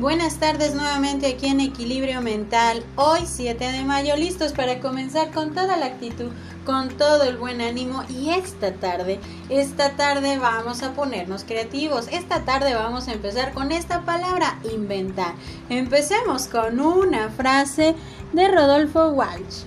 [0.00, 2.84] Buenas tardes nuevamente aquí en Equilibrio Mental.
[2.96, 6.32] Hoy 7 de mayo, listos para comenzar con toda la actitud,
[6.66, 12.08] con todo el buen ánimo y esta tarde, esta tarde vamos a ponernos creativos.
[12.08, 15.32] Esta tarde vamos a empezar con esta palabra, inventar.
[15.70, 17.94] Empecemos con una frase
[18.34, 19.62] de Rodolfo Walsh.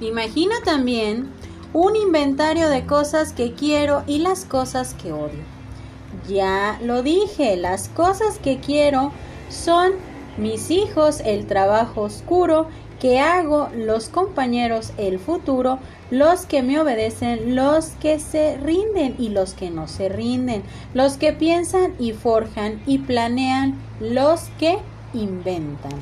[0.00, 1.30] Imagina también
[1.74, 5.44] un inventario de cosas que quiero y las cosas que odio.
[6.26, 9.12] Ya lo dije, las cosas que quiero
[9.48, 9.92] son
[10.36, 12.68] mis hijos, el trabajo oscuro
[13.00, 15.78] que hago, los compañeros, el futuro,
[16.10, 20.62] los que me obedecen, los que se rinden y los que no se rinden,
[20.94, 24.78] los que piensan y forjan y planean, los que
[25.14, 25.92] inventan.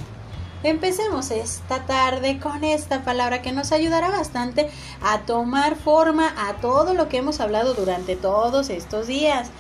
[0.63, 4.69] Empecemos esta tarde con esta palabra que nos ayudará bastante
[5.03, 9.51] a tomar forma a todo lo que hemos hablado durante todos estos días.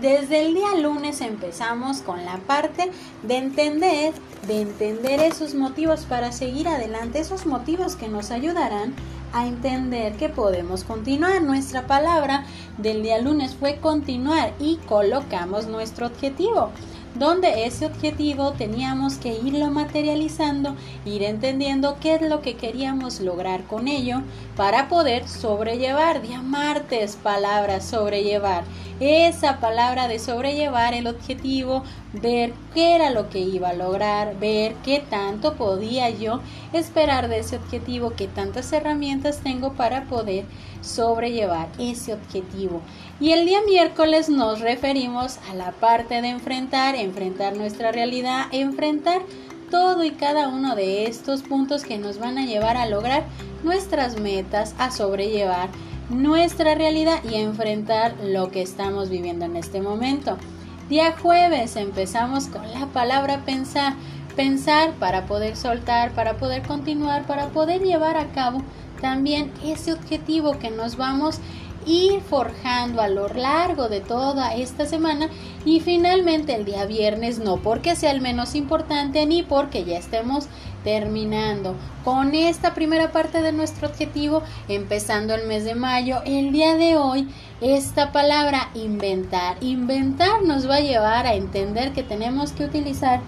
[0.00, 2.90] Desde el día lunes empezamos con la parte
[3.22, 4.14] de entender,
[4.46, 8.94] de entender esos motivos para seguir adelante, esos motivos que nos ayudarán
[9.34, 11.42] a entender que podemos continuar.
[11.42, 12.46] Nuestra palabra
[12.78, 16.70] del día lunes fue continuar y colocamos nuestro objetivo
[17.14, 23.64] donde ese objetivo teníamos que irlo materializando, ir entendiendo qué es lo que queríamos lograr
[23.64, 24.22] con ello
[24.56, 28.64] para poder sobrellevar, día martes, palabra sobrellevar,
[29.00, 34.74] esa palabra de sobrellevar el objetivo, ver qué era lo que iba a lograr, ver
[34.84, 36.40] qué tanto podía yo
[36.72, 40.44] esperar de ese objetivo, qué tantas herramientas tengo para poder
[40.80, 42.80] sobrellevar ese objetivo.
[43.20, 49.22] Y el día miércoles nos referimos a la parte de enfrentar, enfrentar nuestra realidad, enfrentar
[49.70, 53.24] todo y cada uno de estos puntos que nos van a llevar a lograr
[53.62, 55.68] nuestras metas, a sobrellevar
[56.08, 60.38] nuestra realidad y a enfrentar lo que estamos viviendo en este momento.
[60.90, 63.94] Día jueves empezamos con la palabra pensar,
[64.34, 68.60] pensar para poder soltar, para poder continuar, para poder llevar a cabo
[69.00, 71.38] también ese objetivo que nos vamos
[71.86, 75.28] ir forjando a lo largo de toda esta semana
[75.64, 80.48] y finalmente el día viernes no porque sea el menos importante ni porque ya estemos
[80.84, 81.74] terminando.
[82.04, 86.96] Con esta primera parte de nuestro objetivo empezando el mes de mayo el día de
[86.96, 87.28] hoy
[87.60, 89.56] esta palabra inventar.
[89.60, 93.20] Inventar nos va a llevar a entender que tenemos que utilizar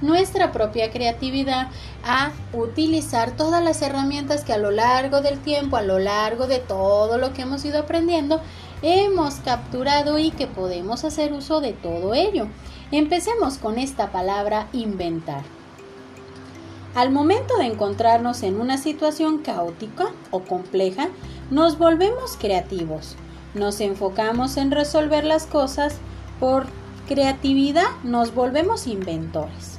[0.00, 1.68] nuestra propia creatividad
[2.04, 6.58] a utilizar todas las herramientas que a lo largo del tiempo, a lo largo de
[6.58, 8.40] todo lo que hemos ido aprendiendo,
[8.82, 12.46] hemos capturado y que podemos hacer uso de todo ello.
[12.92, 15.42] Empecemos con esta palabra inventar.
[16.94, 21.08] Al momento de encontrarnos en una situación caótica o compleja,
[21.50, 23.16] nos volvemos creativos.
[23.54, 25.96] Nos enfocamos en resolver las cosas
[26.40, 26.66] por
[27.06, 29.77] creatividad, nos volvemos inventores.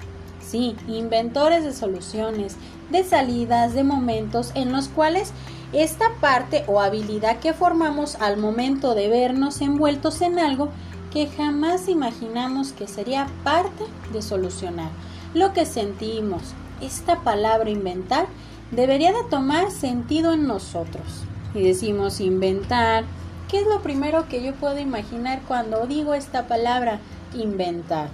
[0.50, 2.56] Sí, inventores de soluciones,
[2.90, 5.32] de salidas, de momentos en los cuales
[5.74, 10.70] esta parte o habilidad que formamos al momento de vernos envueltos en algo
[11.14, 14.90] que jamás imaginamos que sería parte de solucionar.
[15.36, 16.42] Lo que sentimos,
[16.82, 18.26] esta palabra inventar,
[18.72, 21.26] debería de tomar sentido en nosotros.
[21.54, 23.04] Y decimos inventar,
[23.50, 27.00] ¿qué es lo primero que yo puedo imaginar cuando digo esta palabra
[27.36, 28.10] inventar?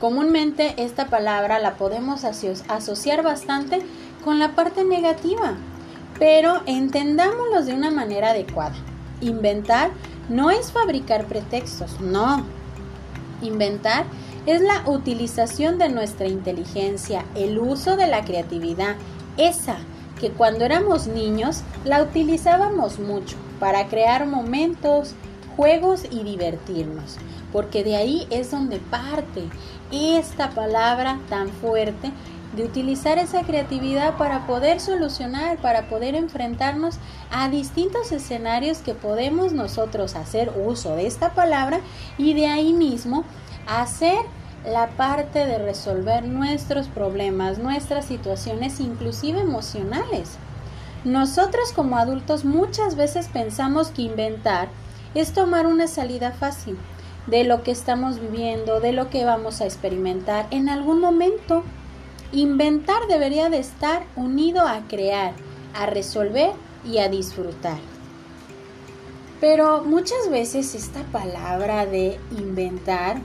[0.00, 3.80] Comúnmente esta palabra la podemos asociar bastante
[4.24, 5.54] con la parte negativa,
[6.18, 8.76] pero entendámoslo de una manera adecuada.
[9.20, 9.90] Inventar
[10.28, 12.44] no es fabricar pretextos, no.
[13.42, 14.04] Inventar
[14.46, 18.94] es la utilización de nuestra inteligencia, el uso de la creatividad,
[19.36, 19.78] esa
[20.20, 25.14] que cuando éramos niños la utilizábamos mucho para crear momentos,
[25.56, 27.16] juegos y divertirnos,
[27.52, 29.48] porque de ahí es donde parte
[29.90, 32.12] esta palabra tan fuerte
[32.54, 36.96] de utilizar esa creatividad para poder solucionar, para poder enfrentarnos
[37.30, 41.80] a distintos escenarios que podemos nosotros hacer uso de esta palabra
[42.16, 43.24] y de ahí mismo
[43.66, 44.18] hacer
[44.64, 50.36] la parte de resolver nuestros problemas, nuestras situaciones, inclusive emocionales.
[51.04, 54.68] Nosotros como adultos muchas veces pensamos que inventar
[55.14, 56.76] es tomar una salida fácil,
[57.28, 61.62] de lo que estamos viviendo, de lo que vamos a experimentar en algún momento.
[62.32, 65.32] Inventar debería de estar unido a crear,
[65.74, 66.50] a resolver
[66.84, 67.78] y a disfrutar.
[69.40, 73.18] Pero muchas veces esta palabra de inventar,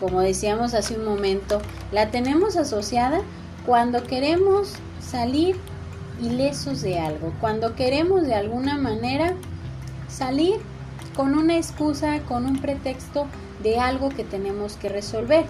[0.00, 1.60] como decíamos hace un momento,
[1.92, 3.20] la tenemos asociada
[3.66, 5.56] cuando queremos salir
[6.22, 9.34] ilesos de algo, cuando queremos de alguna manera
[10.08, 10.60] salir
[11.16, 13.26] con una excusa, con un pretexto
[13.62, 15.46] de algo que tenemos que resolver.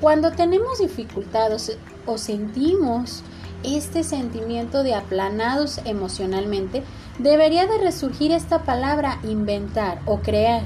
[0.00, 1.76] Cuando tenemos dificultades
[2.06, 3.22] o sentimos
[3.62, 6.82] este sentimiento de aplanados emocionalmente,
[7.18, 10.62] debería de resurgir esta palabra inventar o crear.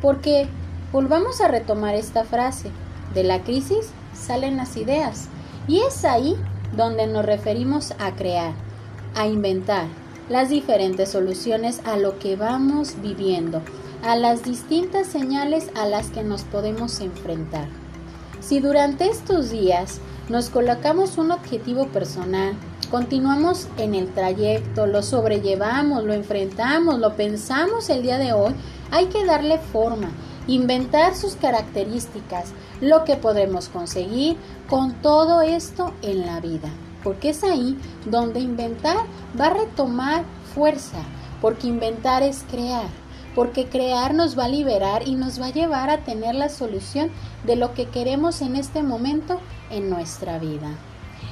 [0.00, 0.48] Porque
[0.92, 2.70] volvamos a retomar esta frase,
[3.14, 5.28] de la crisis salen las ideas
[5.66, 6.36] y es ahí
[6.76, 8.52] donde nos referimos a crear,
[9.14, 9.86] a inventar
[10.30, 13.62] las diferentes soluciones a lo que vamos viviendo,
[14.04, 17.66] a las distintas señales a las que nos podemos enfrentar.
[18.38, 22.54] Si durante estos días nos colocamos un objetivo personal,
[22.92, 28.54] continuamos en el trayecto, lo sobrellevamos, lo enfrentamos, lo pensamos el día de hoy,
[28.92, 30.10] hay que darle forma,
[30.46, 34.36] inventar sus características, lo que podemos conseguir
[34.68, 36.70] con todo esto en la vida.
[37.02, 37.76] Porque es ahí
[38.06, 38.96] donde inventar
[39.38, 40.24] va a retomar
[40.54, 40.98] fuerza,
[41.40, 42.88] porque inventar es crear
[43.34, 47.10] porque crear nos va a liberar y nos va a llevar a tener la solución
[47.44, 50.68] de lo que queremos en este momento en nuestra vida.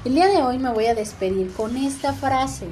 [0.04, 2.68] El día de hoy me voy a despedir con esta frase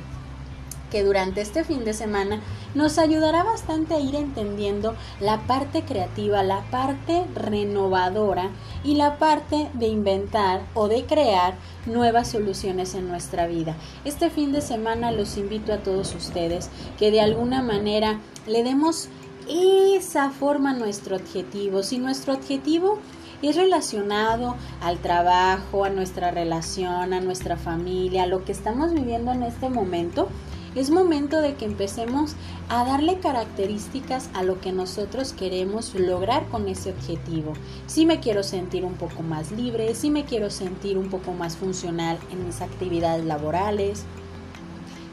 [0.91, 2.41] que durante este fin de semana
[2.77, 8.51] nos ayudará bastante a ir entendiendo la parte creativa, la parte renovadora
[8.85, 11.55] y la parte de inventar o de crear
[11.87, 13.77] nuevas soluciones en nuestra vida.
[14.05, 16.69] Este fin de semana los invito a todos ustedes
[16.99, 19.09] que de alguna manera le demos
[19.49, 21.83] esa forma a nuestro objetivo.
[21.83, 22.99] Si nuestro objetivo
[23.41, 29.33] es relacionado al trabajo, a nuestra relación, a nuestra familia, a lo que estamos viviendo
[29.33, 30.29] en este momento,
[30.77, 32.35] es momento de que empecemos
[32.69, 37.55] a darle características a lo que nosotros queremos lograr con ese objetivo.
[37.87, 41.57] Si me quiero sentir un poco más libre, si me quiero sentir un poco más
[41.57, 44.05] funcional en mis actividades laborales,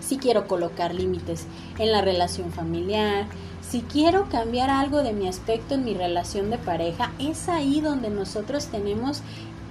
[0.01, 1.47] si quiero colocar límites
[1.79, 3.25] en la relación familiar,
[3.61, 8.09] si quiero cambiar algo de mi aspecto en mi relación de pareja, es ahí donde
[8.09, 9.21] nosotros tenemos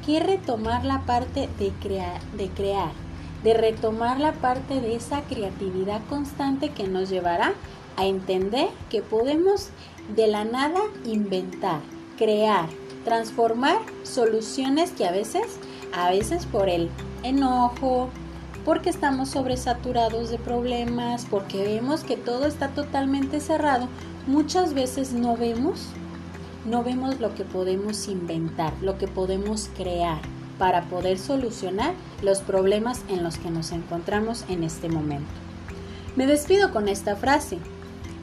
[0.07, 1.71] que retomar la parte de
[2.37, 2.93] de crear,
[3.43, 7.55] de retomar la parte de esa creatividad constante que nos llevará
[7.97, 9.69] a entender que podemos
[10.15, 11.81] de la nada inventar,
[12.17, 12.69] crear,
[13.05, 15.59] transformar soluciones que a veces,
[15.93, 16.89] a veces por el
[17.23, 18.09] enojo,
[18.65, 23.89] porque estamos sobresaturados de problemas, porque vemos que todo está totalmente cerrado,
[24.27, 25.89] muchas veces no vemos,
[26.65, 30.21] no vemos lo que podemos inventar, lo que podemos crear
[30.63, 31.93] para poder solucionar
[32.23, 35.33] los problemas en los que nos encontramos en este momento.
[36.15, 37.59] Me despido con esta frase.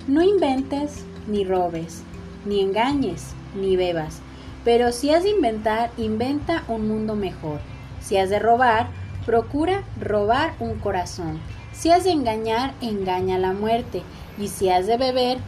[0.07, 2.01] No inventes ni robes,
[2.45, 4.19] ni engañes, ni bebas.
[4.63, 7.59] Pero si has de inventar, inventa un mundo mejor.
[7.99, 8.87] Si has de robar,
[9.25, 11.41] procura robar un corazón.
[11.73, 14.01] Si has de engañar, engaña la muerte.
[14.37, 15.39] Y si has de beber,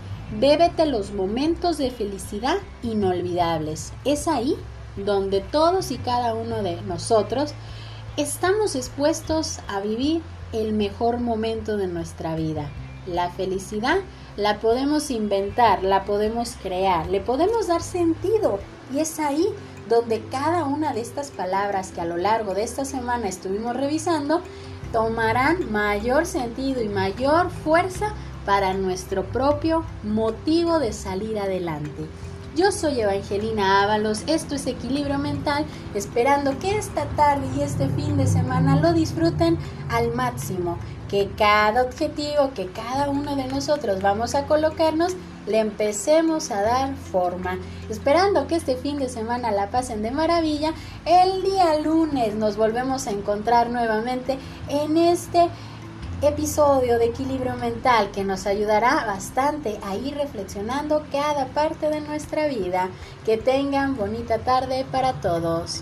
[0.42, 3.94] bébete los momentos de felicidad inolvidables.
[4.04, 4.58] Es ahí
[4.96, 7.54] donde todos y cada uno de nosotros
[8.18, 10.22] estamos expuestos a vivir
[10.54, 12.70] el mejor momento de nuestra vida.
[13.08, 13.98] La felicidad
[14.38, 18.60] la podemos inventar, la podemos crear, le podemos dar sentido
[18.94, 19.46] y es ahí
[19.90, 24.42] donde cada una de estas palabras que a lo largo de esta semana estuvimos revisando
[24.92, 28.14] tomarán mayor sentido y mayor fuerza
[28.46, 32.08] para nuestro propio motivo de salir adelante.
[32.54, 35.66] Yo soy Evangelina Ábalos, esto es Equilibrio Mental,
[35.96, 39.58] esperando que esta tarde y este fin de semana lo disfruten
[39.90, 40.78] al máximo,
[41.10, 45.16] que cada objetivo que cada uno de nosotros vamos a colocarnos
[45.48, 47.58] le empecemos a dar forma.
[47.90, 50.74] Esperando que este fin de semana la pasen de maravilla,
[51.06, 55.48] el día lunes nos volvemos a encontrar nuevamente en este
[56.22, 62.48] episodio de equilibrio mental que nos ayudará bastante a ir reflexionando cada parte de nuestra
[62.48, 62.90] vida.
[63.26, 65.82] Que tengan bonita tarde para todos.